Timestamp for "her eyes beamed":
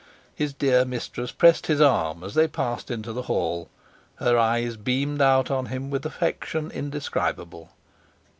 4.15-5.21